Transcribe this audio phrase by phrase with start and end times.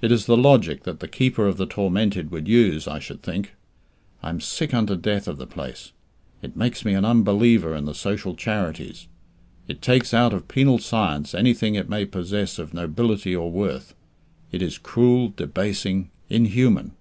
[0.00, 3.52] It is the logic that the Keeper of the Tormented would use, I should think.
[4.22, 5.92] I am sick unto death of the place.
[6.40, 9.06] It makes me an unbeliever in the social charities.
[9.68, 13.94] It takes out of penal science anything it may possess of nobility or worth.
[14.50, 16.92] It is cruel, debasing, inhuman.